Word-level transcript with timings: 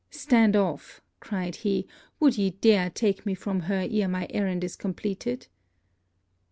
'Stand 0.09 0.55
off!' 0.55 0.99
cried 1.19 1.57
he, 1.57 1.85
'would 2.19 2.35
ye 2.35 2.49
dare 2.49 2.89
take 2.89 3.23
me 3.23 3.35
from 3.35 3.59
her 3.59 3.87
ere 3.87 4.07
my 4.07 4.25
errand 4.31 4.63
is 4.63 4.75
completed?' 4.75 5.45